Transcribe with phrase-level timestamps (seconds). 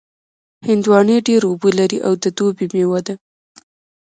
[0.67, 3.15] هندوانې ډېر اوبه لري او د دوبي مېوه ده.